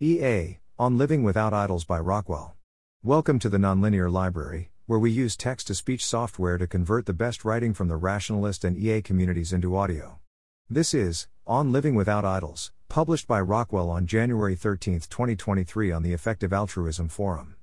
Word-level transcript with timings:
EA, 0.00 0.58
On 0.76 0.98
Living 0.98 1.22
Without 1.22 1.54
Idols 1.54 1.84
by 1.84 2.00
Rockwell. 2.00 2.56
Welcome 3.04 3.38
to 3.38 3.48
the 3.48 3.58
Nonlinear 3.58 4.10
Library, 4.10 4.72
where 4.86 4.98
we 4.98 5.12
use 5.12 5.36
text 5.36 5.68
to 5.68 5.74
speech 5.76 6.04
software 6.04 6.58
to 6.58 6.66
convert 6.66 7.06
the 7.06 7.12
best 7.12 7.44
writing 7.44 7.72
from 7.72 7.86
the 7.86 7.94
rationalist 7.94 8.64
and 8.64 8.76
EA 8.76 9.02
communities 9.02 9.52
into 9.52 9.76
audio. 9.76 10.18
This 10.68 10.94
is 10.94 11.28
On 11.46 11.70
Living 11.70 11.94
Without 11.94 12.24
Idols, 12.24 12.72
published 12.88 13.28
by 13.28 13.40
Rockwell 13.40 13.88
on 13.88 14.08
January 14.08 14.56
13, 14.56 14.94
2023, 14.94 15.92
on 15.92 16.02
the 16.02 16.12
Effective 16.12 16.52
Altruism 16.52 17.08
Forum. 17.08 17.54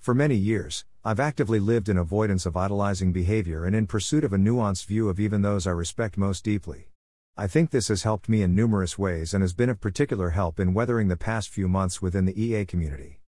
For 0.00 0.12
many 0.12 0.34
years, 0.34 0.84
I've 1.04 1.20
actively 1.20 1.60
lived 1.60 1.88
in 1.88 1.98
avoidance 1.98 2.46
of 2.46 2.56
idolizing 2.56 3.12
behavior 3.12 3.64
and 3.64 3.76
in 3.76 3.86
pursuit 3.86 4.24
of 4.24 4.32
a 4.32 4.38
nuanced 4.38 4.86
view 4.86 5.08
of 5.08 5.20
even 5.20 5.42
those 5.42 5.68
I 5.68 5.70
respect 5.70 6.18
most 6.18 6.42
deeply. 6.42 6.88
I 7.38 7.46
think 7.46 7.70
this 7.70 7.88
has 7.88 8.02
helped 8.02 8.30
me 8.30 8.40
in 8.40 8.54
numerous 8.54 8.98
ways 8.98 9.34
and 9.34 9.42
has 9.42 9.52
been 9.52 9.68
of 9.68 9.78
particular 9.78 10.30
help 10.30 10.58
in 10.58 10.72
weathering 10.72 11.08
the 11.08 11.18
past 11.18 11.50
few 11.50 11.68
months 11.68 12.00
within 12.00 12.24
the 12.24 12.42
EA 12.42 12.64
community. 12.64 13.20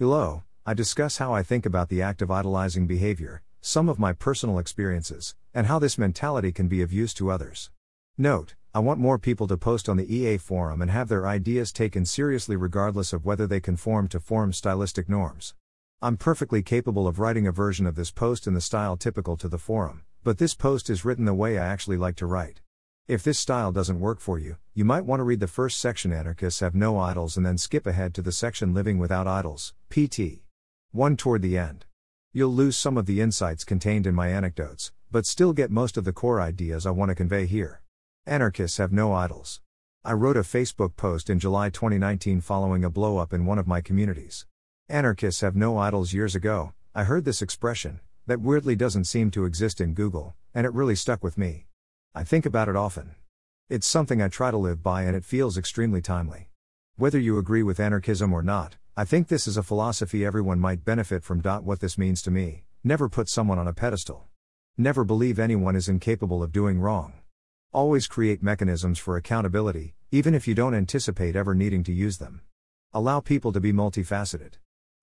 Below, 0.00 0.42
I 0.66 0.74
discuss 0.74 1.18
how 1.18 1.32
I 1.32 1.44
think 1.44 1.64
about 1.64 1.88
the 1.88 2.02
act 2.02 2.22
of 2.22 2.30
idolizing 2.32 2.88
behavior, 2.88 3.40
some 3.60 3.88
of 3.88 4.00
my 4.00 4.14
personal 4.14 4.58
experiences, 4.58 5.36
and 5.54 5.68
how 5.68 5.78
this 5.78 5.96
mentality 5.96 6.50
can 6.50 6.66
be 6.66 6.82
of 6.82 6.92
use 6.92 7.14
to 7.14 7.30
others. 7.30 7.70
Note, 8.18 8.56
I 8.74 8.80
want 8.80 8.98
more 8.98 9.16
people 9.16 9.46
to 9.46 9.56
post 9.56 9.88
on 9.88 9.96
the 9.96 10.12
EA 10.12 10.38
forum 10.38 10.82
and 10.82 10.90
have 10.90 11.06
their 11.06 11.28
ideas 11.28 11.70
taken 11.70 12.04
seriously 12.04 12.56
regardless 12.56 13.12
of 13.12 13.24
whether 13.24 13.46
they 13.46 13.60
conform 13.60 14.08
to 14.08 14.18
forum 14.18 14.52
stylistic 14.52 15.08
norms. 15.08 15.54
I'm 16.00 16.16
perfectly 16.16 16.64
capable 16.64 17.06
of 17.06 17.20
writing 17.20 17.46
a 17.46 17.52
version 17.52 17.86
of 17.86 17.94
this 17.94 18.10
post 18.10 18.48
in 18.48 18.54
the 18.54 18.60
style 18.60 18.96
typical 18.96 19.36
to 19.36 19.46
the 19.46 19.56
forum, 19.56 20.02
but 20.24 20.38
this 20.38 20.56
post 20.56 20.90
is 20.90 21.04
written 21.04 21.26
the 21.26 21.32
way 21.32 21.60
I 21.60 21.66
actually 21.68 21.96
like 21.96 22.16
to 22.16 22.26
write. 22.26 22.60
If 23.08 23.24
this 23.24 23.40
style 23.40 23.72
doesn't 23.72 23.98
work 23.98 24.20
for 24.20 24.38
you, 24.38 24.58
you 24.74 24.84
might 24.84 25.04
want 25.04 25.18
to 25.18 25.24
read 25.24 25.40
the 25.40 25.48
first 25.48 25.80
section 25.80 26.12
Anarchists 26.12 26.60
Have 26.60 26.72
No 26.72 27.00
Idols 27.00 27.36
and 27.36 27.44
then 27.44 27.58
skip 27.58 27.84
ahead 27.84 28.14
to 28.14 28.22
the 28.22 28.30
section 28.30 28.72
Living 28.72 28.96
Without 28.96 29.26
Idols, 29.26 29.74
PT. 29.90 30.42
1 30.92 31.16
toward 31.16 31.42
the 31.42 31.58
end. 31.58 31.84
You'll 32.32 32.54
lose 32.54 32.76
some 32.76 32.96
of 32.96 33.06
the 33.06 33.20
insights 33.20 33.64
contained 33.64 34.06
in 34.06 34.14
my 34.14 34.28
anecdotes, 34.28 34.92
but 35.10 35.26
still 35.26 35.52
get 35.52 35.68
most 35.68 35.96
of 35.96 36.04
the 36.04 36.12
core 36.12 36.40
ideas 36.40 36.86
I 36.86 36.90
want 36.90 37.08
to 37.08 37.16
convey 37.16 37.46
here. 37.46 37.82
Anarchists 38.24 38.78
have 38.78 38.92
no 38.92 39.12
idols. 39.12 39.60
I 40.04 40.12
wrote 40.12 40.36
a 40.36 40.42
Facebook 40.42 40.94
post 40.94 41.28
in 41.28 41.40
July 41.40 41.70
2019 41.70 42.40
following 42.40 42.84
a 42.84 42.90
blow 42.90 43.18
up 43.18 43.32
in 43.32 43.46
one 43.46 43.58
of 43.58 43.66
my 43.66 43.80
communities. 43.80 44.46
Anarchists 44.88 45.40
have 45.40 45.56
no 45.56 45.76
idols 45.76 46.12
years 46.12 46.36
ago, 46.36 46.72
I 46.94 47.02
heard 47.02 47.24
this 47.24 47.42
expression, 47.42 47.98
that 48.28 48.40
weirdly 48.40 48.76
doesn't 48.76 49.06
seem 49.06 49.32
to 49.32 49.44
exist 49.44 49.80
in 49.80 49.92
Google, 49.92 50.36
and 50.54 50.64
it 50.66 50.72
really 50.72 50.94
stuck 50.94 51.24
with 51.24 51.36
me. 51.36 51.66
I 52.14 52.24
think 52.24 52.44
about 52.44 52.68
it 52.68 52.76
often. 52.76 53.14
It's 53.70 53.86
something 53.86 54.20
I 54.20 54.28
try 54.28 54.50
to 54.50 54.58
live 54.58 54.82
by 54.82 55.04
and 55.04 55.16
it 55.16 55.24
feels 55.24 55.56
extremely 55.56 56.02
timely. 56.02 56.50
Whether 56.96 57.18
you 57.18 57.38
agree 57.38 57.62
with 57.62 57.80
anarchism 57.80 58.34
or 58.34 58.42
not, 58.42 58.76
I 58.94 59.06
think 59.06 59.28
this 59.28 59.46
is 59.46 59.56
a 59.56 59.62
philosophy 59.62 60.22
everyone 60.22 60.60
might 60.60 60.84
benefit 60.84 61.24
from. 61.24 61.40
What 61.40 61.80
this 61.80 61.96
means 61.96 62.20
to 62.22 62.30
me 62.30 62.64
never 62.84 63.08
put 63.08 63.30
someone 63.30 63.58
on 63.58 63.66
a 63.66 63.72
pedestal. 63.72 64.28
Never 64.76 65.04
believe 65.04 65.38
anyone 65.38 65.74
is 65.74 65.88
incapable 65.88 66.42
of 66.42 66.52
doing 66.52 66.80
wrong. 66.80 67.14
Always 67.72 68.06
create 68.06 68.42
mechanisms 68.42 68.98
for 68.98 69.16
accountability, 69.16 69.94
even 70.10 70.34
if 70.34 70.46
you 70.46 70.54
don't 70.54 70.74
anticipate 70.74 71.34
ever 71.34 71.54
needing 71.54 71.82
to 71.84 71.92
use 71.94 72.18
them. 72.18 72.42
Allow 72.92 73.20
people 73.20 73.52
to 73.52 73.60
be 73.60 73.72
multifaceted. 73.72 74.56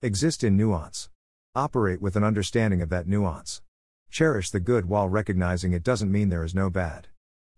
Exist 0.03 0.43
in 0.43 0.55
nuance. 0.55 1.09
Operate 1.55 2.03
with 2.03 2.15
an 2.15 2.23
understanding 2.23 2.83
of 2.83 2.89
that 2.89 3.07
nuance. 3.07 3.63
Cherish 4.09 4.49
the 4.49 4.59
good 4.59 4.85
while 4.85 5.07
recognizing 5.07 5.71
it 5.71 5.83
doesn't 5.83 6.11
mean 6.11 6.29
there 6.29 6.43
is 6.43 6.55
no 6.55 6.69
bad. 6.69 7.07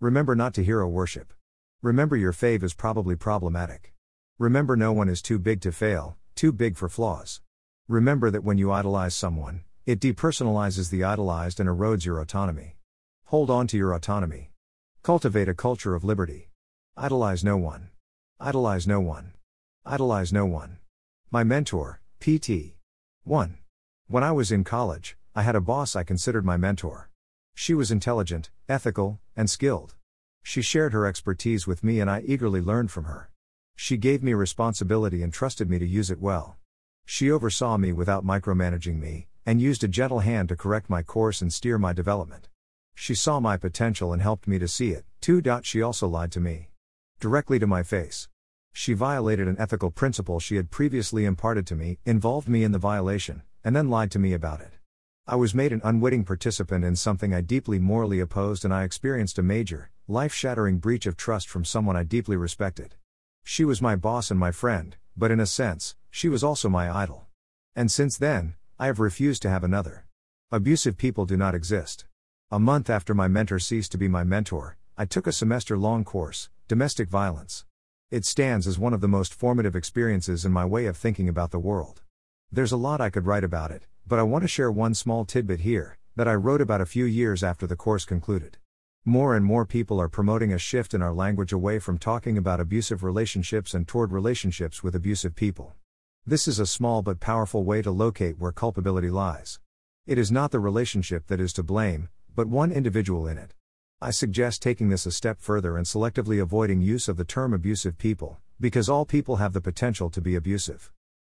Remember 0.02 0.36
not 0.36 0.54
to 0.56 0.64
hero 0.64 0.88
worship. 0.88 1.34
Remember 1.82 2.18
your 2.18 2.34
fave 2.34 2.62
is 2.62 2.74
probably 2.74 3.16
problematic. 3.16 3.94
Remember 4.38 4.76
no 4.76 4.92
one 4.92 5.08
is 5.08 5.22
too 5.22 5.40
big 5.40 5.62
to 5.62 5.72
fail, 5.72 6.18
too 6.36 6.52
big 6.52 6.76
for 6.76 6.90
flaws. 6.90 7.42
Remember 7.88 8.30
that 8.30 8.44
when 8.44 8.58
you 8.58 8.72
idolize 8.72 9.16
someone, 9.16 9.64
it 9.86 10.00
depersonalizes 10.00 10.90
the 10.90 11.04
idolized 11.04 11.60
and 11.60 11.70
erodes 11.70 12.06
your 12.06 12.20
autonomy. 12.20 12.78
Hold 13.26 13.50
on 13.50 13.66
to 13.68 13.78
your 13.78 13.94
autonomy. 13.94 14.52
Cultivate 15.04 15.48
a 15.48 15.54
culture 15.54 15.96
of 15.96 16.04
liberty. 16.04 16.50
Idolize 16.98 17.44
no 17.44 17.56
one. 17.56 17.90
Idolize 18.40 18.88
no 18.88 19.00
one. 19.00 19.34
Idolize 19.86 20.34
no 20.34 20.46
one. 20.46 20.80
My 21.32 21.44
mentor, 21.44 22.02
PT. 22.20 22.76
1. 23.24 23.58
When 24.08 24.24
I 24.24 24.32
was 24.32 24.52
in 24.52 24.64
college, 24.64 25.16
I 25.34 25.44
had 25.44 25.56
a 25.56 25.62
boss 25.62 25.96
I 25.96 26.04
considered 26.04 26.44
my 26.44 26.58
mentor. 26.58 27.10
She 27.56 27.74
was 27.74 27.90
intelligent, 27.90 28.50
ethical, 28.68 29.22
and 29.34 29.50
skilled. 29.50 29.96
She 30.44 30.62
shared 30.62 30.92
her 30.92 31.06
expertise 31.06 31.66
with 31.66 31.86
me 31.86 32.02
and 32.02 32.10
I 32.10 32.22
eagerly 32.26 32.60
learned 32.60 32.92
from 32.92 33.06
her. 33.06 33.32
She 33.78 33.96
gave 33.96 34.22
me 34.22 34.34
responsibility 34.34 35.24
and 35.24 35.32
trusted 35.32 35.70
me 35.70 35.80
to 35.80 35.88
use 35.88 36.12
it 36.12 36.20
well. 36.20 36.58
She 37.06 37.32
oversaw 37.32 37.78
me 37.78 37.94
without 37.94 38.26
micromanaging 38.26 39.00
me, 39.00 39.28
and 39.46 39.62
used 39.62 39.86
a 39.86 39.88
gentle 39.88 40.20
hand 40.20 40.50
to 40.50 40.58
correct 40.58 40.90
my 40.90 41.02
course 41.02 41.42
and 41.42 41.52
steer 41.52 41.78
my 41.78 41.94
development. 41.94 42.50
She 42.94 43.16
saw 43.16 43.40
my 43.40 43.56
potential 43.56 44.12
and 44.12 44.22
helped 44.22 44.50
me 44.50 44.60
to 44.60 44.68
see 44.68 44.92
it. 44.92 45.06
too. 45.22 45.42
She 45.64 45.82
also 45.82 46.10
lied 46.10 46.34
to 46.34 46.42
me. 46.42 46.72
Directly 47.22 47.58
to 47.58 47.68
my 47.68 47.84
face. 47.84 48.28
She 48.74 48.94
violated 48.94 49.48
an 49.48 49.56
ethical 49.58 49.92
principle 49.92 50.42
she 50.42 50.58
had 50.58 50.72
previously 50.72 51.24
imparted 51.24 51.66
to 51.68 51.76
me, 51.76 52.00
involved 52.06 52.50
me 52.50 52.66
in 52.66 52.74
the 52.74 52.80
violation, 52.80 53.44
and 53.64 53.74
then 53.74 53.90
lied 53.90 54.12
to 54.12 54.20
me 54.20 54.34
about 54.34 54.60
it. 54.60 54.81
I 55.32 55.36
was 55.36 55.56
made 55.56 55.72
an 55.72 55.80
unwitting 55.86 56.26
participant 56.26 56.84
in 56.84 56.98
something 56.98 57.34
I 57.34 57.40
deeply 57.40 57.80
morally 57.80 58.20
opposed, 58.20 58.66
and 58.66 58.74
I 58.74 58.84
experienced 58.84 59.40
a 59.40 59.42
major, 59.42 59.90
life 60.06 60.34
shattering 60.34 60.78
breach 60.78 61.06
of 61.06 61.16
trust 61.16 61.48
from 61.48 61.64
someone 61.64 61.96
I 61.96 62.04
deeply 62.04 62.36
respected. 62.36 62.96
She 63.46 63.64
was 63.64 63.82
my 63.82 63.96
boss 63.96 64.30
and 64.30 64.38
my 64.38 64.52
friend, 64.52 64.98
but 65.16 65.32
in 65.32 65.40
a 65.40 65.46
sense, 65.46 65.96
she 66.10 66.28
was 66.28 66.44
also 66.44 66.68
my 66.68 66.94
idol. 66.94 67.28
And 67.78 67.90
since 67.90 68.18
then, 68.18 68.56
I 68.78 68.88
have 68.88 69.00
refused 69.00 69.42
to 69.44 69.50
have 69.50 69.64
another. 69.64 70.06
Abusive 70.52 70.98
people 70.98 71.26
do 71.26 71.38
not 71.38 71.56
exist. 71.56 72.04
A 72.52 72.60
month 72.60 72.90
after 72.90 73.14
my 73.14 73.30
mentor 73.30 73.60
ceased 73.60 73.94
to 73.94 73.98
be 73.98 74.10
my 74.10 74.26
mentor, 74.26 74.76
I 74.98 75.06
took 75.06 75.28
a 75.28 75.32
semester 75.32 75.78
long 75.78 76.04
course, 76.04 76.50
Domestic 76.68 77.08
Violence. 77.08 77.64
It 78.10 78.26
stands 78.26 78.68
as 78.68 78.78
one 78.78 78.94
of 78.94 79.00
the 79.00 79.08
most 79.08 79.34
formative 79.34 79.78
experiences 79.78 80.44
in 80.44 80.52
my 80.52 80.66
way 80.66 80.88
of 80.88 80.98
thinking 80.98 81.30
about 81.30 81.52
the 81.52 81.58
world. 81.58 82.02
There's 82.54 82.74
a 82.74 82.78
lot 82.78 83.00
I 83.00 83.10
could 83.10 83.26
write 83.26 83.46
about 83.46 83.72
it, 83.72 83.88
but 84.06 84.20
I 84.20 84.24
want 84.24 84.42
to 84.42 84.48
share 84.50 84.70
one 84.70 84.94
small 84.94 85.24
tidbit 85.24 85.62
here 85.62 85.98
that 86.18 86.28
I 86.28 86.36
wrote 86.36 86.60
about 86.60 86.82
a 86.82 86.86
few 86.86 87.06
years 87.06 87.46
after 87.46 87.66
the 87.66 87.78
course 87.78 88.04
concluded. 88.04 88.58
More 89.06 89.38
and 89.38 89.46
more 89.46 89.66
people 89.66 90.02
are 90.02 90.10
promoting 90.10 90.52
a 90.52 90.58
shift 90.58 90.94
in 90.94 91.02
our 91.02 91.14
language 91.14 91.54
away 91.54 91.80
from 91.80 91.98
talking 91.98 92.38
about 92.38 92.60
abusive 92.60 93.06
relationships 93.06 93.74
and 93.74 93.88
toward 93.88 94.12
relationships 94.12 94.84
with 94.84 94.96
abusive 94.96 95.34
people. 95.34 95.76
This 96.26 96.46
is 96.46 96.60
a 96.60 96.66
small 96.66 97.02
but 97.02 97.22
powerful 97.22 97.64
way 97.64 97.82
to 97.84 97.90
locate 97.90 98.38
where 98.38 98.52
culpability 98.52 99.10
lies. 99.10 99.62
It 100.06 100.18
is 100.18 100.30
not 100.30 100.52
the 100.52 100.60
relationship 100.60 101.28
that 101.28 101.40
is 101.40 101.54
to 101.54 101.64
blame, 101.64 102.10
but 102.36 102.50
one 102.50 102.74
individual 102.74 103.28
in 103.28 103.38
it. 103.38 103.54
I 104.02 104.12
suggest 104.12 104.62
taking 104.62 104.90
this 104.90 105.06
a 105.06 105.12
step 105.12 105.40
further 105.40 105.78
and 105.78 105.86
selectively 105.86 106.42
avoiding 106.42 106.82
use 106.82 107.08
of 107.08 107.16
the 107.16 107.24
term 107.24 107.54
abusive 107.54 107.98
people, 107.98 108.40
because 108.60 108.90
all 108.90 109.06
people 109.06 109.38
have 109.38 109.54
the 109.54 109.62
potential 109.62 110.10
to 110.10 110.20
be 110.20 110.36
abusive. 110.36 110.92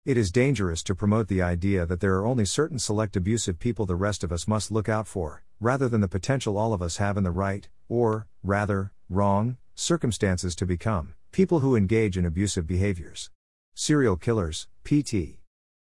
It 0.10 0.18
is 0.18 0.32
dangerous 0.32 0.82
to 0.86 0.96
promote 0.96 1.28
the 1.28 1.44
idea 1.44 1.86
that 1.86 2.00
there 2.00 2.16
are 2.16 2.26
only 2.26 2.44
certain 2.44 2.80
select 2.80 3.16
abusive 3.16 3.60
people 3.60 3.86
the 3.86 3.96
rest 3.96 4.24
of 4.24 4.32
us 4.32 4.48
must 4.48 4.72
look 4.72 4.90
out 4.90 5.06
for, 5.06 5.44
rather 5.60 5.88
than 5.88 6.02
the 6.02 6.08
potential 6.08 6.58
all 6.58 6.74
of 6.74 6.82
us 6.82 6.98
have 6.98 7.16
in 7.16 7.24
the 7.24 7.30
right, 7.30 7.70
or, 7.88 8.26
rather, 8.42 8.92
wrong, 9.08 9.58
circumstances 9.76 10.56
to 10.56 10.66
become 10.66 11.14
people 11.32 11.60
who 11.60 11.76
engage 11.76 12.18
in 12.18 12.26
abusive 12.26 12.66
behaviors. 12.66 13.30
Serial 13.76 14.16
killers, 14.16 14.68
PT. 14.84 15.38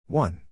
1. 0.08 0.42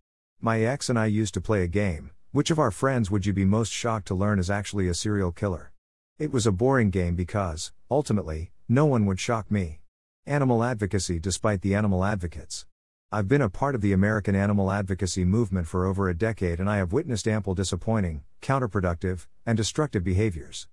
My 0.40 0.60
ex 0.62 0.88
and 0.88 0.98
I 0.98 1.04
used 1.04 1.34
to 1.34 1.42
play 1.42 1.62
a 1.62 1.68
game. 1.68 2.12
Which 2.32 2.50
of 2.50 2.58
our 2.58 2.70
friends 2.70 3.10
would 3.10 3.26
you 3.26 3.34
be 3.34 3.44
most 3.44 3.70
shocked 3.70 4.08
to 4.08 4.14
learn 4.14 4.38
is 4.38 4.48
actually 4.48 4.88
a 4.88 4.94
serial 4.94 5.32
killer? 5.32 5.70
It 6.18 6.32
was 6.32 6.46
a 6.46 6.50
boring 6.50 6.88
game 6.88 7.14
because, 7.14 7.72
ultimately, 7.90 8.52
no 8.70 8.86
one 8.86 9.04
would 9.04 9.20
shock 9.20 9.50
me. 9.50 9.80
Animal 10.24 10.64
advocacy 10.64 11.18
despite 11.18 11.60
the 11.60 11.74
animal 11.74 12.06
advocates. 12.06 12.64
I've 13.12 13.28
been 13.28 13.40
a 13.40 13.48
part 13.48 13.76
of 13.76 13.82
the 13.82 13.92
American 13.92 14.34
animal 14.34 14.68
advocacy 14.72 15.24
movement 15.24 15.68
for 15.68 15.86
over 15.86 16.08
a 16.08 16.14
decade 16.14 16.58
and 16.58 16.68
I 16.68 16.78
have 16.78 16.92
witnessed 16.92 17.28
ample 17.28 17.54
disappointing, 17.54 18.22
counterproductive, 18.42 19.28
and 19.46 19.56
destructive 19.56 20.02
behaviors. 20.02 20.66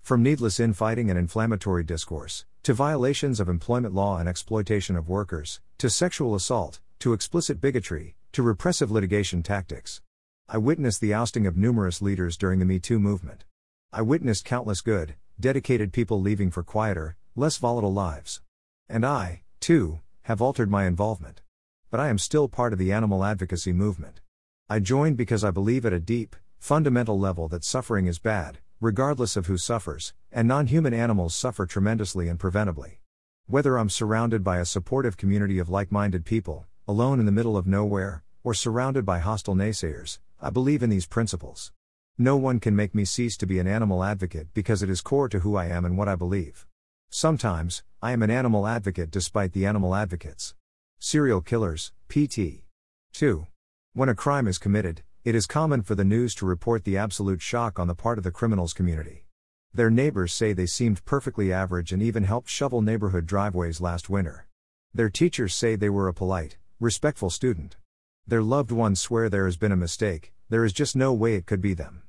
From 0.00 0.22
needless 0.22 0.60
infighting 0.60 1.10
and 1.10 1.18
inflammatory 1.18 1.82
discourse, 1.82 2.46
to 2.62 2.74
violations 2.74 3.40
of 3.40 3.48
employment 3.48 3.92
law 3.92 4.18
and 4.18 4.28
exploitation 4.28 4.94
of 4.94 5.08
workers, 5.08 5.60
to 5.78 5.90
sexual 5.90 6.36
assault, 6.36 6.78
to 7.00 7.12
explicit 7.12 7.60
bigotry, 7.60 8.14
to 8.30 8.44
repressive 8.44 8.92
litigation 8.92 9.42
tactics. 9.42 10.00
I 10.48 10.58
witnessed 10.58 11.00
the 11.00 11.12
ousting 11.12 11.44
of 11.44 11.56
numerous 11.56 12.00
leaders 12.00 12.36
during 12.36 12.60
the 12.60 12.64
Me 12.64 12.78
Too 12.78 13.00
movement. 13.00 13.46
I 13.92 14.02
witnessed 14.02 14.44
countless 14.44 14.80
good, 14.80 15.16
dedicated 15.40 15.92
people 15.92 16.20
leaving 16.20 16.52
for 16.52 16.62
quieter, 16.62 17.16
less 17.34 17.56
volatile 17.56 17.92
lives. 17.92 18.42
And 18.88 19.04
I, 19.04 19.42
too, 19.58 19.98
have 20.22 20.40
altered 20.40 20.70
my 20.70 20.86
involvement 20.86 21.40
but 21.90 22.00
I 22.00 22.08
am 22.08 22.18
still 22.18 22.48
part 22.48 22.72
of 22.72 22.78
the 22.78 22.92
animal 22.92 23.24
advocacy 23.24 23.72
movement. 23.72 24.20
I 24.68 24.78
joined 24.78 25.16
because 25.16 25.42
I 25.42 25.50
believe 25.50 25.84
at 25.84 25.92
a 25.92 25.98
deep, 25.98 26.36
fundamental 26.58 27.18
level 27.18 27.48
that 27.48 27.64
suffering 27.64 28.06
is 28.06 28.20
bad, 28.20 28.58
regardless 28.80 29.36
of 29.36 29.46
who 29.46 29.58
suffers, 29.58 30.14
and 30.30 30.46
non 30.46 30.68
human 30.68 30.94
animals 30.94 31.34
suffer 31.34 31.66
tremendously 31.66 32.28
and 32.28 32.38
preventably. 32.38 33.00
Whether 33.46 33.76
I'm 33.76 33.90
surrounded 33.90 34.44
by 34.44 34.58
a 34.58 34.64
supportive 34.64 35.16
community 35.16 35.58
of 35.58 35.68
like 35.68 35.90
minded 35.90 36.24
people, 36.24 36.66
alone 36.86 37.18
in 37.18 37.26
the 37.26 37.32
middle 37.32 37.56
of 37.56 37.66
nowhere, 37.66 38.22
or 38.44 38.54
surrounded 38.54 39.04
by 39.04 39.18
hostile 39.18 39.56
naysayers, 39.56 40.20
I 40.40 40.50
believe 40.50 40.84
in 40.84 40.90
these 40.90 41.06
principles. 41.06 41.72
No 42.16 42.36
one 42.36 42.60
can 42.60 42.76
make 42.76 42.94
me 42.94 43.04
cease 43.04 43.36
to 43.38 43.46
be 43.46 43.58
an 43.58 43.66
animal 43.66 44.04
advocate 44.04 44.54
because 44.54 44.82
it 44.82 44.90
is 44.90 45.00
core 45.00 45.28
to 45.28 45.40
who 45.40 45.56
I 45.56 45.66
am 45.66 45.84
and 45.84 45.98
what 45.98 46.08
I 46.08 46.14
believe. 46.14 46.66
Sometimes, 47.10 47.82
I 48.00 48.12
am 48.12 48.22
an 48.22 48.30
animal 48.30 48.66
advocate 48.66 49.10
despite 49.10 49.52
the 49.52 49.66
animal 49.66 49.94
advocates. 49.94 50.54
Serial 51.02 51.40
killers, 51.40 51.92
PT. 52.10 52.62
2. 53.14 53.46
When 53.94 54.10
a 54.10 54.14
crime 54.14 54.46
is 54.46 54.58
committed, 54.58 55.02
it 55.24 55.34
is 55.34 55.46
common 55.46 55.80
for 55.80 55.94
the 55.94 56.04
news 56.04 56.34
to 56.34 56.44
report 56.44 56.84
the 56.84 56.98
absolute 56.98 57.40
shock 57.40 57.78
on 57.78 57.88
the 57.88 57.94
part 57.94 58.18
of 58.18 58.24
the 58.24 58.30
criminal's 58.30 58.74
community. 58.74 59.24
Their 59.72 59.88
neighbors 59.88 60.34
say 60.34 60.52
they 60.52 60.66
seemed 60.66 61.06
perfectly 61.06 61.54
average 61.54 61.90
and 61.90 62.02
even 62.02 62.24
helped 62.24 62.50
shovel 62.50 62.82
neighborhood 62.82 63.24
driveways 63.24 63.80
last 63.80 64.10
winter. 64.10 64.46
Their 64.92 65.08
teachers 65.08 65.54
say 65.54 65.74
they 65.74 65.88
were 65.88 66.06
a 66.06 66.12
polite, 66.12 66.58
respectful 66.78 67.30
student. 67.30 67.78
Their 68.26 68.42
loved 68.42 68.70
ones 68.70 69.00
swear 69.00 69.30
there 69.30 69.46
has 69.46 69.56
been 69.56 69.72
a 69.72 69.76
mistake, 69.76 70.34
there 70.50 70.66
is 70.66 70.74
just 70.74 70.94
no 70.94 71.14
way 71.14 71.34
it 71.34 71.46
could 71.46 71.62
be 71.62 71.72
them. 71.72 72.02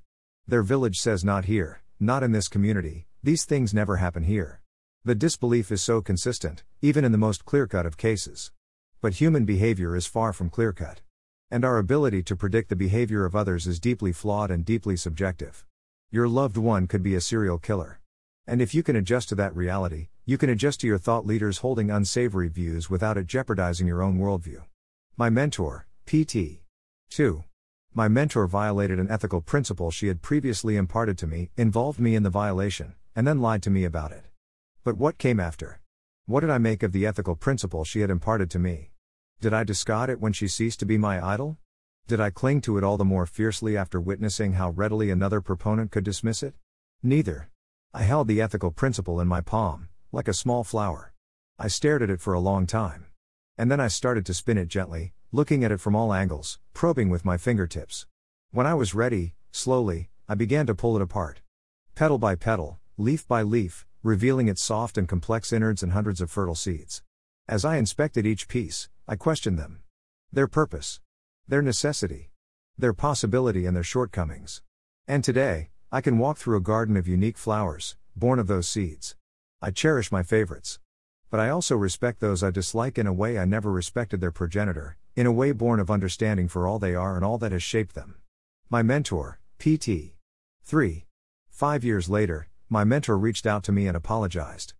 Their 0.45 0.63
village 0.63 0.99
says 0.99 1.23
not 1.23 1.45
here, 1.45 1.81
not 1.97 2.23
in 2.23 2.33
this 2.33 2.49
community, 2.49 3.07
these 3.23 3.45
things 3.45 3.73
never 3.73 3.95
happen 3.95 4.23
here. 4.23 4.59
The 5.05 5.15
disbelief 5.15 5.71
is 5.71 5.81
so 5.81 6.01
consistent, 6.01 6.65
even 6.81 7.05
in 7.05 7.13
the 7.13 7.17
most 7.17 7.45
clear 7.45 7.67
cut 7.67 7.85
of 7.85 7.95
cases. 7.95 8.51
But 9.01 9.15
human 9.15 9.45
behavior 9.45 9.95
is 9.95 10.05
far 10.05 10.31
from 10.31 10.51
clear 10.51 10.71
cut. 10.71 11.01
And 11.49 11.65
our 11.65 11.79
ability 11.79 12.21
to 12.21 12.35
predict 12.35 12.69
the 12.69 12.75
behavior 12.75 13.25
of 13.25 13.35
others 13.35 13.65
is 13.65 13.79
deeply 13.79 14.11
flawed 14.11 14.51
and 14.51 14.63
deeply 14.63 14.95
subjective. 14.95 15.65
Your 16.11 16.27
loved 16.27 16.55
one 16.55 16.85
could 16.85 17.01
be 17.01 17.15
a 17.15 17.21
serial 17.21 17.57
killer. 17.57 17.99
And 18.45 18.61
if 18.61 18.75
you 18.75 18.83
can 18.83 18.95
adjust 18.95 19.29
to 19.29 19.35
that 19.35 19.55
reality, 19.55 20.09
you 20.23 20.37
can 20.37 20.51
adjust 20.51 20.81
to 20.81 20.87
your 20.87 20.99
thought 20.99 21.25
leaders 21.25 21.57
holding 21.57 21.89
unsavory 21.89 22.47
views 22.47 22.91
without 22.91 23.17
it 23.17 23.25
jeopardizing 23.25 23.87
your 23.87 24.03
own 24.03 24.19
worldview. 24.19 24.61
My 25.17 25.31
mentor, 25.31 25.87
PT. 26.05 26.61
2. 27.09 27.43
My 27.95 28.07
mentor 28.07 28.45
violated 28.45 28.99
an 28.99 29.09
ethical 29.09 29.41
principle 29.41 29.89
she 29.89 30.09
had 30.09 30.21
previously 30.21 30.75
imparted 30.77 31.17
to 31.17 31.27
me, 31.27 31.49
involved 31.57 31.99
me 31.99 32.13
in 32.13 32.21
the 32.21 32.29
violation, 32.29 32.93
and 33.15 33.25
then 33.25 33.41
lied 33.41 33.63
to 33.63 33.71
me 33.71 33.83
about 33.83 34.11
it. 34.11 34.25
But 34.83 34.97
what 34.97 35.17
came 35.17 35.39
after? 35.39 35.81
What 36.27 36.41
did 36.41 36.51
I 36.51 36.59
make 36.59 36.83
of 36.83 36.91
the 36.91 37.07
ethical 37.07 37.35
principle 37.35 37.83
she 37.83 38.01
had 38.01 38.11
imparted 38.11 38.51
to 38.51 38.59
me? 38.59 38.90
Did 39.41 39.55
I 39.55 39.63
discard 39.63 40.11
it 40.11 40.19
when 40.19 40.33
she 40.33 40.47
ceased 40.47 40.79
to 40.81 40.85
be 40.85 40.99
my 40.99 41.19
idol? 41.19 41.57
Did 42.05 42.19
I 42.19 42.29
cling 42.29 42.61
to 42.61 42.77
it 42.77 42.83
all 42.83 42.97
the 42.97 43.03
more 43.03 43.25
fiercely 43.25 43.75
after 43.75 43.99
witnessing 43.99 44.53
how 44.53 44.69
readily 44.69 45.09
another 45.09 45.41
proponent 45.41 45.89
could 45.89 46.03
dismiss 46.03 46.43
it? 46.43 46.53
Neither. 47.01 47.49
I 47.91 48.03
held 48.03 48.27
the 48.27 48.39
ethical 48.39 48.69
principle 48.69 49.19
in 49.19 49.27
my 49.27 49.41
palm, 49.41 49.89
like 50.11 50.27
a 50.27 50.33
small 50.35 50.63
flower. 50.63 51.13
I 51.57 51.69
stared 51.69 52.03
at 52.03 52.11
it 52.11 52.21
for 52.21 52.35
a 52.35 52.39
long 52.39 52.67
time. 52.67 53.07
And 53.57 53.71
then 53.71 53.79
I 53.79 53.87
started 53.87 54.27
to 54.27 54.35
spin 54.35 54.59
it 54.59 54.67
gently, 54.67 55.13
looking 55.31 55.63
at 55.63 55.71
it 55.71 55.79
from 55.79 55.95
all 55.95 56.13
angles, 56.13 56.59
probing 56.75 57.09
with 57.09 57.25
my 57.25 57.37
fingertips. 57.37 58.05
When 58.51 58.67
I 58.67 58.75
was 58.75 58.93
ready, 58.93 59.33
slowly, 59.51 60.11
I 60.29 60.35
began 60.35 60.67
to 60.67 60.75
pull 60.75 60.95
it 60.97 61.01
apart. 61.01 61.41
Petal 61.95 62.19
by 62.19 62.35
petal, 62.35 62.79
leaf 62.95 63.27
by 63.27 63.41
leaf, 63.41 63.87
revealing 64.03 64.47
its 64.47 64.61
soft 64.61 64.99
and 64.99 65.09
complex 65.09 65.51
innards 65.51 65.81
and 65.81 65.93
hundreds 65.93 66.21
of 66.21 66.29
fertile 66.29 66.53
seeds. 66.53 67.01
As 67.47 67.65
I 67.65 67.77
inspected 67.77 68.27
each 68.27 68.47
piece, 68.47 68.87
I 69.07 69.15
question 69.15 69.55
them. 69.55 69.81
Their 70.31 70.47
purpose. 70.47 71.01
Their 71.47 71.61
necessity. 71.61 72.31
Their 72.77 72.93
possibility 72.93 73.65
and 73.65 73.75
their 73.75 73.83
shortcomings. 73.83 74.61
And 75.07 75.23
today, 75.23 75.69
I 75.91 76.01
can 76.01 76.17
walk 76.17 76.37
through 76.37 76.57
a 76.57 76.61
garden 76.61 76.95
of 76.95 77.07
unique 77.07 77.37
flowers, 77.37 77.97
born 78.15 78.39
of 78.39 78.47
those 78.47 78.67
seeds. 78.67 79.15
I 79.61 79.71
cherish 79.71 80.11
my 80.11 80.23
favorites. 80.23 80.79
But 81.29 81.39
I 81.39 81.49
also 81.49 81.75
respect 81.75 82.19
those 82.19 82.43
I 82.43 82.51
dislike 82.51 82.97
in 82.97 83.07
a 83.07 83.13
way 83.13 83.39
I 83.39 83.45
never 83.45 83.71
respected 83.71 84.21
their 84.21 84.31
progenitor, 84.31 84.97
in 85.15 85.25
a 85.25 85.31
way 85.31 85.51
born 85.51 85.79
of 85.79 85.91
understanding 85.91 86.47
for 86.47 86.67
all 86.67 86.79
they 86.79 86.95
are 86.95 87.15
and 87.15 87.25
all 87.25 87.37
that 87.39 87.51
has 87.51 87.63
shaped 87.63 87.95
them. 87.95 88.15
My 88.69 88.83
mentor, 88.83 89.39
PT. 89.59 90.13
3. 90.63 91.05
Five 91.49 91.83
years 91.83 92.09
later, 92.09 92.47
my 92.69 92.83
mentor 92.83 93.17
reached 93.17 93.45
out 93.45 93.63
to 93.65 93.71
me 93.71 93.87
and 93.87 93.97
apologized. 93.97 94.73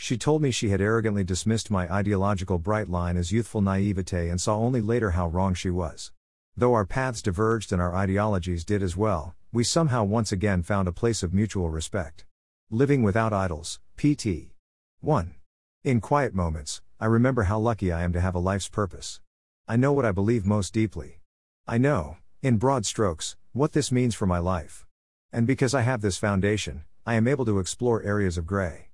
She 0.00 0.16
told 0.16 0.42
me 0.42 0.52
she 0.52 0.68
had 0.68 0.80
arrogantly 0.80 1.24
dismissed 1.24 1.72
my 1.72 1.92
ideological 1.92 2.58
bright 2.58 2.88
line 2.88 3.16
as 3.16 3.32
youthful 3.32 3.60
naivete 3.60 4.28
and 4.28 4.40
saw 4.40 4.56
only 4.56 4.80
later 4.80 5.10
how 5.10 5.26
wrong 5.26 5.54
she 5.54 5.70
was. 5.70 6.12
Though 6.56 6.72
our 6.72 6.86
paths 6.86 7.20
diverged 7.20 7.72
and 7.72 7.82
our 7.82 7.94
ideologies 7.94 8.64
did 8.64 8.80
as 8.80 8.96
well, 8.96 9.34
we 9.52 9.64
somehow 9.64 10.04
once 10.04 10.30
again 10.30 10.62
found 10.62 10.86
a 10.86 10.92
place 10.92 11.24
of 11.24 11.34
mutual 11.34 11.68
respect. 11.68 12.24
Living 12.70 13.02
without 13.02 13.32
idols, 13.32 13.80
PT. 13.96 14.52
1. 15.00 15.34
In 15.82 16.00
quiet 16.00 16.32
moments, 16.32 16.80
I 17.00 17.06
remember 17.06 17.42
how 17.42 17.58
lucky 17.58 17.90
I 17.90 18.02
am 18.02 18.12
to 18.12 18.20
have 18.20 18.36
a 18.36 18.40
life's 18.40 18.68
purpose. 18.68 19.20
I 19.66 19.76
know 19.76 19.92
what 19.92 20.04
I 20.04 20.12
believe 20.12 20.46
most 20.46 20.72
deeply. 20.72 21.20
I 21.66 21.76
know, 21.76 22.18
in 22.40 22.56
broad 22.56 22.86
strokes, 22.86 23.36
what 23.52 23.72
this 23.72 23.90
means 23.90 24.14
for 24.14 24.26
my 24.26 24.38
life. 24.38 24.86
And 25.32 25.44
because 25.44 25.74
I 25.74 25.82
have 25.82 26.02
this 26.02 26.18
foundation, 26.18 26.84
I 27.04 27.14
am 27.14 27.26
able 27.26 27.44
to 27.46 27.58
explore 27.58 28.02
areas 28.02 28.38
of 28.38 28.46
gray. 28.46 28.88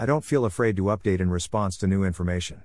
I 0.00 0.06
don't 0.06 0.24
feel 0.24 0.44
afraid 0.44 0.76
to 0.76 0.84
update 0.84 1.18
in 1.18 1.28
response 1.28 1.76
to 1.78 1.88
new 1.88 2.04
information. 2.04 2.62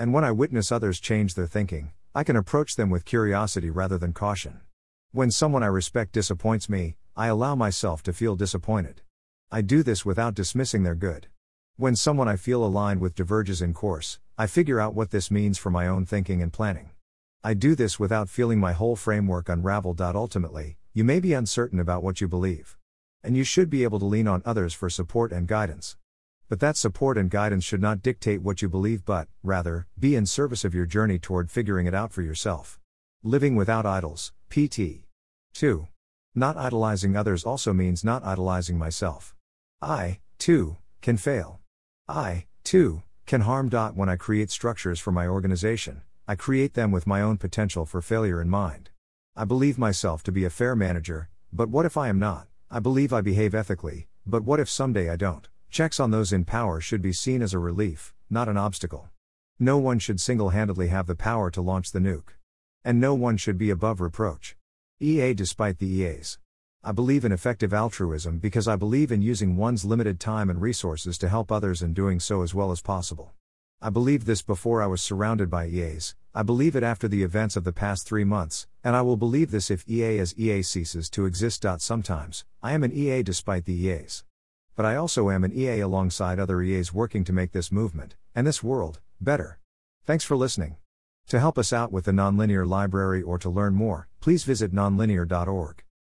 And 0.00 0.12
when 0.12 0.24
I 0.24 0.32
witness 0.32 0.72
others 0.72 0.98
change 0.98 1.34
their 1.34 1.46
thinking, 1.46 1.92
I 2.12 2.24
can 2.24 2.34
approach 2.34 2.74
them 2.74 2.90
with 2.90 3.04
curiosity 3.04 3.70
rather 3.70 3.98
than 3.98 4.12
caution. 4.12 4.62
When 5.12 5.30
someone 5.30 5.62
I 5.62 5.66
respect 5.66 6.10
disappoints 6.10 6.68
me, 6.68 6.96
I 7.16 7.28
allow 7.28 7.54
myself 7.54 8.02
to 8.02 8.12
feel 8.12 8.34
disappointed. 8.34 9.00
I 9.48 9.60
do 9.60 9.84
this 9.84 10.04
without 10.04 10.34
dismissing 10.34 10.82
their 10.82 10.96
good. 10.96 11.28
When 11.76 11.94
someone 11.94 12.26
I 12.26 12.34
feel 12.34 12.64
aligned 12.64 13.00
with 13.00 13.14
diverges 13.14 13.62
in 13.62 13.74
course, 13.74 14.18
I 14.36 14.48
figure 14.48 14.80
out 14.80 14.92
what 14.92 15.12
this 15.12 15.30
means 15.30 15.58
for 15.58 15.70
my 15.70 15.86
own 15.86 16.04
thinking 16.04 16.42
and 16.42 16.52
planning. 16.52 16.90
I 17.44 17.54
do 17.54 17.76
this 17.76 18.00
without 18.00 18.28
feeling 18.28 18.58
my 18.58 18.72
whole 18.72 18.96
framework 18.96 19.48
unravel. 19.48 19.94
Ultimately, 20.00 20.78
you 20.92 21.04
may 21.04 21.20
be 21.20 21.32
uncertain 21.32 21.78
about 21.78 22.02
what 22.02 22.20
you 22.20 22.26
believe. 22.26 22.76
And 23.22 23.36
you 23.36 23.44
should 23.44 23.70
be 23.70 23.84
able 23.84 24.00
to 24.00 24.04
lean 24.04 24.26
on 24.26 24.42
others 24.44 24.74
for 24.74 24.90
support 24.90 25.30
and 25.30 25.46
guidance. 25.46 25.96
But 26.52 26.60
that 26.60 26.76
support 26.76 27.16
and 27.16 27.30
guidance 27.30 27.64
should 27.64 27.80
not 27.80 28.02
dictate 28.02 28.42
what 28.42 28.60
you 28.60 28.68
believe, 28.68 29.06
but, 29.06 29.26
rather, 29.42 29.86
be 29.98 30.14
in 30.14 30.26
service 30.26 30.66
of 30.66 30.74
your 30.74 30.84
journey 30.84 31.18
toward 31.18 31.50
figuring 31.50 31.86
it 31.86 31.94
out 31.94 32.12
for 32.12 32.20
yourself. 32.20 32.78
Living 33.22 33.56
without 33.56 33.86
idols, 33.86 34.34
PT. 34.50 35.06
2. 35.54 35.88
Not 36.34 36.58
idolizing 36.58 37.16
others 37.16 37.46
also 37.46 37.72
means 37.72 38.04
not 38.04 38.22
idolizing 38.22 38.76
myself. 38.76 39.34
I, 39.80 40.20
too, 40.36 40.76
can 41.00 41.16
fail. 41.16 41.60
I, 42.06 42.44
too, 42.64 43.02
can 43.24 43.40
harm. 43.40 43.70
When 43.70 44.10
I 44.10 44.16
create 44.16 44.50
structures 44.50 45.00
for 45.00 45.10
my 45.10 45.26
organization, 45.26 46.02
I 46.28 46.34
create 46.34 46.74
them 46.74 46.90
with 46.90 47.06
my 47.06 47.22
own 47.22 47.38
potential 47.38 47.86
for 47.86 48.02
failure 48.02 48.42
in 48.42 48.50
mind. 48.50 48.90
I 49.34 49.46
believe 49.46 49.78
myself 49.78 50.22
to 50.24 50.32
be 50.32 50.44
a 50.44 50.50
fair 50.50 50.76
manager, 50.76 51.30
but 51.50 51.70
what 51.70 51.86
if 51.86 51.96
I 51.96 52.08
am 52.08 52.18
not? 52.18 52.48
I 52.70 52.78
believe 52.78 53.10
I 53.10 53.22
behave 53.22 53.54
ethically, 53.54 54.08
but 54.26 54.44
what 54.44 54.60
if 54.60 54.68
someday 54.68 55.08
I 55.08 55.16
don't? 55.16 55.48
Checks 55.72 55.98
on 55.98 56.10
those 56.10 56.34
in 56.34 56.44
power 56.44 56.82
should 56.82 57.00
be 57.00 57.14
seen 57.14 57.40
as 57.40 57.54
a 57.54 57.58
relief, 57.58 58.12
not 58.28 58.46
an 58.46 58.58
obstacle. 58.58 59.08
No 59.58 59.78
one 59.78 59.98
should 59.98 60.20
single 60.20 60.50
handedly 60.50 60.88
have 60.88 61.06
the 61.06 61.14
power 61.14 61.50
to 61.50 61.62
launch 61.62 61.92
the 61.92 61.98
nuke. 61.98 62.34
And 62.84 63.00
no 63.00 63.14
one 63.14 63.38
should 63.38 63.56
be 63.56 63.70
above 63.70 63.98
reproach. 64.02 64.54
EA 65.00 65.32
despite 65.32 65.78
the 65.78 65.86
EAs. 65.86 66.38
I 66.84 66.92
believe 66.92 67.24
in 67.24 67.32
effective 67.32 67.72
altruism 67.72 68.36
because 68.36 68.68
I 68.68 68.76
believe 68.76 69.10
in 69.10 69.22
using 69.22 69.56
one's 69.56 69.82
limited 69.82 70.20
time 70.20 70.50
and 70.50 70.60
resources 70.60 71.16
to 71.16 71.30
help 71.30 71.50
others 71.50 71.80
and 71.80 71.94
doing 71.94 72.20
so 72.20 72.42
as 72.42 72.54
well 72.54 72.70
as 72.70 72.82
possible. 72.82 73.32
I 73.80 73.88
believed 73.88 74.26
this 74.26 74.42
before 74.42 74.82
I 74.82 74.86
was 74.86 75.00
surrounded 75.00 75.48
by 75.48 75.68
EAs, 75.68 76.14
I 76.34 76.42
believe 76.42 76.76
it 76.76 76.82
after 76.82 77.08
the 77.08 77.22
events 77.22 77.56
of 77.56 77.64
the 77.64 77.72
past 77.72 78.06
three 78.06 78.24
months, 78.24 78.66
and 78.84 78.94
I 78.94 79.00
will 79.00 79.16
believe 79.16 79.50
this 79.50 79.70
if 79.70 79.88
EA 79.88 80.18
as 80.18 80.38
EA 80.38 80.60
ceases 80.60 81.08
to 81.08 81.24
exist. 81.24 81.64
Sometimes, 81.78 82.44
I 82.62 82.72
am 82.72 82.84
an 82.84 82.92
EA 82.92 83.22
despite 83.22 83.64
the 83.64 83.72
EAs. 83.72 84.24
But 84.74 84.86
I 84.86 84.96
also 84.96 85.30
am 85.30 85.44
an 85.44 85.52
EA 85.52 85.80
alongside 85.80 86.38
other 86.38 86.62
EAs 86.62 86.92
working 86.92 87.24
to 87.24 87.32
make 87.32 87.52
this 87.52 87.70
movement, 87.70 88.16
and 88.34 88.46
this 88.46 88.62
world, 88.62 89.00
better. 89.20 89.58
Thanks 90.04 90.24
for 90.24 90.36
listening. 90.36 90.76
To 91.28 91.40
help 91.40 91.58
us 91.58 91.72
out 91.72 91.92
with 91.92 92.06
the 92.06 92.12
Nonlinear 92.12 92.66
Library 92.66 93.22
or 93.22 93.38
to 93.38 93.50
learn 93.50 93.74
more, 93.74 94.08
please 94.20 94.44
visit 94.44 94.72
nonlinear.org. 94.72 95.84